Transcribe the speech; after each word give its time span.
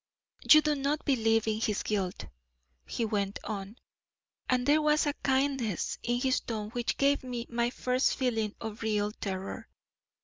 "You 0.49 0.61
do 0.61 0.73
not 0.73 1.05
believe 1.05 1.47
in 1.47 1.61
his 1.61 1.83
guilt," 1.83 2.25
he 2.87 3.05
went 3.05 3.37
on, 3.43 3.77
and 4.49 4.65
there 4.65 4.81
was 4.81 5.05
a 5.05 5.13
kindness 5.21 5.99
in 6.01 6.19
his 6.19 6.39
tone 6.39 6.71
which 6.71 6.97
gave 6.97 7.23
me 7.23 7.45
my 7.51 7.69
first 7.69 8.15
feeling 8.17 8.55
of 8.59 8.81
real 8.81 9.11
terror. 9.11 9.69